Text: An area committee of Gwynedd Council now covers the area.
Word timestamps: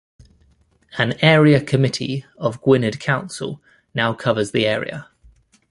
An 0.97 1.13
area 1.23 1.63
committee 1.63 2.25
of 2.39 2.59
Gwynedd 2.63 2.99
Council 2.99 3.61
now 3.93 4.15
covers 4.15 4.49
the 4.49 4.65
area. 4.65 5.09